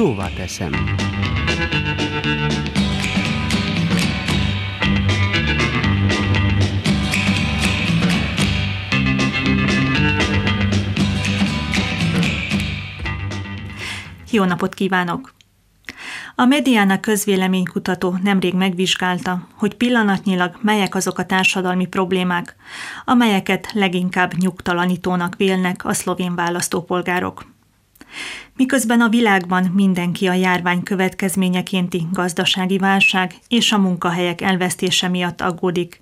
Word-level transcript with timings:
Szóval 0.00 0.30
teszem. 0.32 0.72
Jó 14.30 14.44
napot 14.44 14.74
kívánok! 14.74 15.34
A 16.34 16.44
Mediana 16.44 17.00
közvéleménykutató 17.00 18.18
nemrég 18.22 18.54
megvizsgálta, 18.54 19.46
hogy 19.54 19.74
pillanatnyilag 19.74 20.58
melyek 20.60 20.94
azok 20.94 21.18
a 21.18 21.26
társadalmi 21.26 21.86
problémák, 21.86 22.56
amelyeket 23.04 23.72
leginkább 23.72 24.32
nyugtalanítónak 24.36 25.36
vélnek 25.36 25.84
a 25.84 25.92
szlovén 25.92 26.34
választópolgárok. 26.34 27.58
Miközben 28.56 29.00
a 29.00 29.08
világban 29.08 29.64
mindenki 29.64 30.26
a 30.26 30.32
járvány 30.32 30.82
következményekénti 30.82 32.06
gazdasági 32.12 32.78
válság 32.78 33.34
és 33.48 33.72
a 33.72 33.78
munkahelyek 33.78 34.40
elvesztése 34.40 35.08
miatt 35.08 35.40
aggódik, 35.40 36.00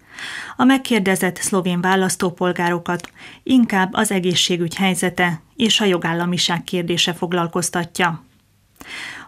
a 0.57 0.65
megkérdezett 0.65 1.37
szlovén 1.37 1.81
választópolgárokat 1.81 3.11
inkább 3.43 3.93
az 3.93 4.11
egészségügy 4.11 4.75
helyzete 4.75 5.43
és 5.57 5.81
a 5.81 5.85
jogállamiság 5.85 6.65
kérdése 6.65 7.13
foglalkoztatja. 7.13 8.25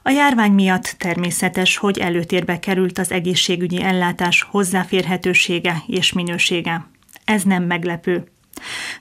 A 0.02 0.10
járvány 0.10 0.52
miatt 0.52 0.94
természetes, 0.98 1.76
hogy 1.76 1.98
előtérbe 1.98 2.58
került 2.58 2.98
az 2.98 3.10
egészségügyi 3.10 3.82
ellátás 3.82 4.42
hozzáférhetősége 4.50 5.82
és 5.86 6.12
minősége. 6.12 6.86
Ez 7.24 7.42
nem 7.42 7.62
meglepő. 7.62 8.24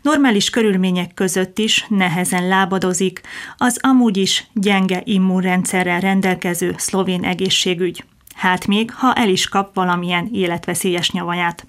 Normális 0.01 0.49
körülmények 0.49 1.13
között 1.13 1.57
is 1.57 1.85
nehezen 1.89 2.47
lábadozik 2.47 3.21
az 3.57 3.77
amúgy 3.81 4.17
is 4.17 4.47
gyenge 4.53 5.01
immunrendszerrel 5.03 5.99
rendelkező 5.99 6.75
szlovén 6.77 7.23
egészségügy. 7.23 8.03
Hát 8.35 8.67
még, 8.67 8.91
ha 8.91 9.13
el 9.13 9.29
is 9.29 9.47
kap 9.47 9.75
valamilyen 9.75 10.29
életveszélyes 10.33 11.11
nyavaját. 11.11 11.67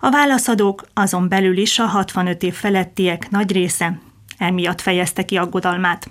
A 0.00 0.10
válaszadók 0.10 0.86
azon 0.94 1.28
belül 1.28 1.56
is 1.56 1.78
a 1.78 1.86
65 1.86 2.42
év 2.42 2.54
felettiek 2.54 3.30
nagy 3.30 3.52
része 3.52 4.00
emiatt 4.38 4.80
fejezte 4.80 5.24
ki 5.24 5.36
aggodalmát. 5.36 6.10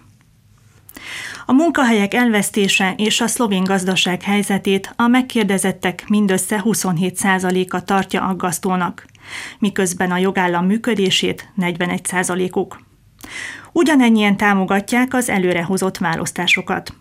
A 1.45 1.52
munkahelyek 1.52 2.13
elvesztése 2.13 2.93
és 2.97 3.21
a 3.21 3.27
szlovén 3.27 3.63
gazdaság 3.63 4.21
helyzetét 4.21 4.93
a 4.95 5.07
megkérdezettek 5.07 6.03
mindössze 6.07 6.61
27%-a 6.66 7.83
tartja 7.83 8.21
aggasztónak, 8.21 9.05
miközben 9.59 10.11
a 10.11 10.17
jogállam 10.17 10.65
működését 10.65 11.52
41%-uk. 11.61 12.81
Ugyanennyien 13.71 14.38
támogatják 14.38 15.13
az 15.13 15.30
előrehozott 15.30 15.97
választásokat. 15.97 16.93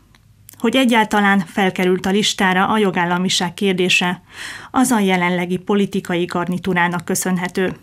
Hogy 0.59 0.77
egyáltalán 0.77 1.39
felkerült 1.39 2.07
a 2.07 2.11
listára 2.11 2.69
a 2.69 2.79
jogállamiság 2.79 3.55
kérdése, 3.55 4.23
az 4.70 4.91
a 4.91 4.98
jelenlegi 4.98 5.57
politikai 5.57 6.25
garnitúrának 6.25 7.05
köszönhető. 7.05 7.77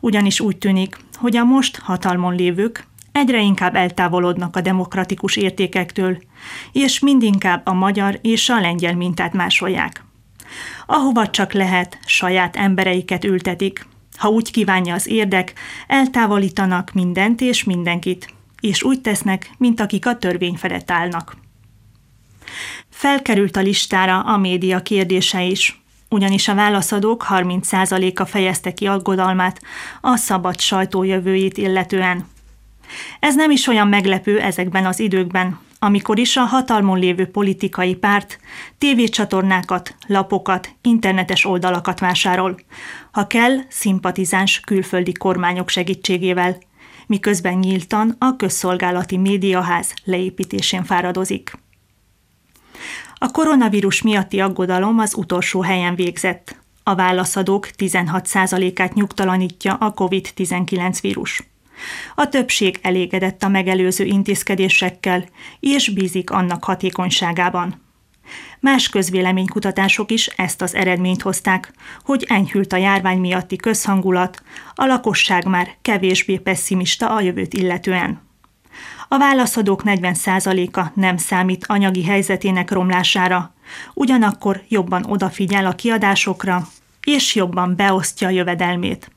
Ugyanis 0.00 0.40
úgy 0.40 0.58
tűnik, 0.58 0.96
hogy 1.14 1.36
a 1.36 1.44
most 1.44 1.78
hatalmon 1.78 2.34
lévők 2.34 2.86
egyre 3.14 3.40
inkább 3.40 3.74
eltávolodnak 3.74 4.56
a 4.56 4.60
demokratikus 4.60 5.36
értékektől, 5.36 6.18
és 6.72 6.98
mindinkább 6.98 7.66
a 7.66 7.72
magyar 7.72 8.18
és 8.22 8.48
a 8.48 8.60
lengyel 8.60 8.94
mintát 8.94 9.32
másolják. 9.32 10.04
Ahova 10.86 11.30
csak 11.30 11.52
lehet, 11.52 11.98
saját 12.04 12.56
embereiket 12.56 13.24
ültetik. 13.24 13.86
Ha 14.16 14.28
úgy 14.28 14.50
kívánja 14.50 14.94
az 14.94 15.06
érdek, 15.06 15.52
eltávolítanak 15.86 16.92
mindent 16.92 17.40
és 17.40 17.64
mindenkit, 17.64 18.34
és 18.60 18.82
úgy 18.82 19.00
tesznek, 19.00 19.50
mint 19.58 19.80
akik 19.80 20.06
a 20.06 20.18
törvény 20.18 20.56
felett 20.56 20.90
állnak. 20.90 21.36
Felkerült 22.88 23.56
a 23.56 23.60
listára 23.60 24.20
a 24.20 24.36
média 24.36 24.82
kérdése 24.82 25.42
is, 25.42 25.82
ugyanis 26.08 26.48
a 26.48 26.54
válaszadók 26.54 27.26
30%-a 27.28 28.24
fejezte 28.24 28.72
ki 28.72 28.86
aggodalmát 28.86 29.60
a 30.00 30.16
szabad 30.16 30.60
sajtó 30.60 31.02
jövőjét 31.02 31.56
illetően. 31.56 32.32
Ez 33.20 33.34
nem 33.34 33.50
is 33.50 33.66
olyan 33.66 33.88
meglepő 33.88 34.40
ezekben 34.40 34.86
az 34.86 35.00
időkben, 35.00 35.58
amikor 35.78 36.18
is 36.18 36.36
a 36.36 36.44
hatalmon 36.44 36.98
lévő 36.98 37.26
politikai 37.26 37.94
párt 37.94 38.38
tévécsatornákat, 38.78 39.94
lapokat, 40.06 40.68
internetes 40.82 41.44
oldalakat 41.44 42.00
vásárol, 42.00 42.56
ha 43.12 43.26
kell, 43.26 43.56
szimpatizáns 43.68 44.60
külföldi 44.60 45.12
kormányok 45.12 45.68
segítségével, 45.68 46.58
miközben 47.06 47.54
nyíltan 47.54 48.16
a 48.18 48.36
közszolgálati 48.36 49.16
médiaház 49.16 49.94
leépítésén 50.04 50.84
fáradozik. 50.84 51.52
A 53.14 53.30
koronavírus 53.30 54.02
miatti 54.02 54.40
aggodalom 54.40 54.98
az 54.98 55.14
utolsó 55.14 55.60
helyen 55.60 55.94
végzett. 55.94 56.56
A 56.82 56.94
válaszadók 56.94 57.68
16%-át 57.78 58.94
nyugtalanítja 58.94 59.74
a 59.74 59.94
COVID-19 59.94 60.98
vírus. 61.00 61.53
A 62.14 62.28
többség 62.28 62.78
elégedett 62.82 63.42
a 63.42 63.48
megelőző 63.48 64.04
intézkedésekkel, 64.04 65.24
és 65.60 65.88
bízik 65.88 66.30
annak 66.30 66.64
hatékonyságában. 66.64 67.82
Más 68.60 68.88
közvéleménykutatások 68.88 70.10
is 70.10 70.26
ezt 70.26 70.62
az 70.62 70.74
eredményt 70.74 71.22
hozták, 71.22 71.72
hogy 72.04 72.24
enyhült 72.28 72.72
a 72.72 72.76
járvány 72.76 73.18
miatti 73.18 73.56
közhangulat, 73.56 74.42
a 74.74 74.84
lakosság 74.84 75.46
már 75.46 75.68
kevésbé 75.82 76.36
pessimista 76.36 77.14
a 77.14 77.20
jövőt 77.20 77.54
illetően. 77.54 78.22
A 79.08 79.18
válaszadók 79.18 79.82
40%-a 79.84 80.80
nem 80.94 81.16
számít 81.16 81.64
anyagi 81.68 82.04
helyzetének 82.04 82.70
romlására, 82.70 83.54
ugyanakkor 83.94 84.62
jobban 84.68 85.04
odafigyel 85.04 85.66
a 85.66 85.74
kiadásokra, 85.74 86.68
és 87.04 87.34
jobban 87.34 87.76
beosztja 87.76 88.28
a 88.28 88.30
jövedelmét. 88.30 89.10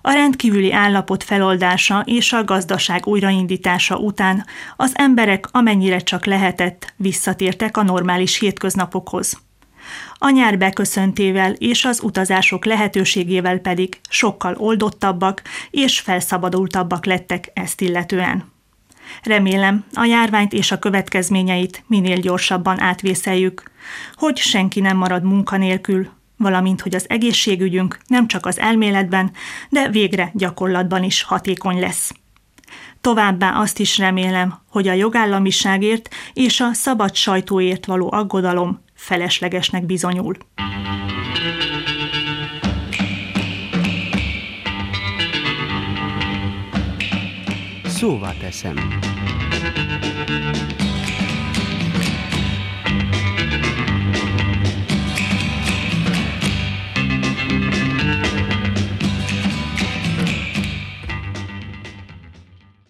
A 0.00 0.12
rendkívüli 0.12 0.72
állapot 0.72 1.24
feloldása 1.24 2.02
és 2.06 2.32
a 2.32 2.44
gazdaság 2.44 3.06
újraindítása 3.06 3.96
után 3.96 4.46
az 4.76 4.92
emberek 4.94 5.48
amennyire 5.50 5.98
csak 5.98 6.24
lehetett 6.24 6.94
visszatértek 6.96 7.76
a 7.76 7.82
normális 7.82 8.38
hétköznapokhoz. 8.38 9.42
A 10.14 10.30
nyár 10.30 10.58
beköszöntével 10.58 11.52
és 11.52 11.84
az 11.84 12.00
utazások 12.02 12.64
lehetőségével 12.64 13.58
pedig 13.58 14.00
sokkal 14.08 14.54
oldottabbak 14.58 15.42
és 15.70 16.00
felszabadultabbak 16.00 17.06
lettek 17.06 17.50
ezt 17.54 17.80
illetően. 17.80 18.52
Remélem, 19.22 19.84
a 19.92 20.04
járványt 20.04 20.52
és 20.52 20.72
a 20.72 20.78
következményeit 20.78 21.84
minél 21.86 22.16
gyorsabban 22.16 22.80
átvészeljük, 22.80 23.62
hogy 24.14 24.36
senki 24.36 24.80
nem 24.80 24.96
marad 24.96 25.22
munkanélkül, 25.22 26.08
valamint 26.36 26.80
hogy 26.80 26.94
az 26.94 27.06
egészségügyünk 27.08 27.98
nem 28.06 28.26
csak 28.26 28.46
az 28.46 28.58
elméletben, 28.58 29.30
de 29.70 29.88
végre 29.88 30.30
gyakorlatban 30.34 31.02
is 31.02 31.22
hatékony 31.22 31.80
lesz. 31.80 32.12
Továbbá 33.00 33.50
azt 33.60 33.78
is 33.78 33.98
remélem, 33.98 34.54
hogy 34.70 34.88
a 34.88 34.92
jogállamiságért 34.92 36.14
és 36.32 36.60
a 36.60 36.72
szabad 36.72 37.14
sajtóért 37.14 37.86
való 37.86 38.12
aggodalom 38.12 38.82
feleslegesnek 38.94 39.86
bizonyul. 39.86 40.36
Szóval 47.84 48.34
teszem. 48.40 48.76